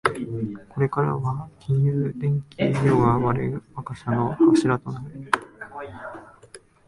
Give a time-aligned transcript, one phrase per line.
[0.69, 5.31] これからは金融、電機、医療が我が社の柱になる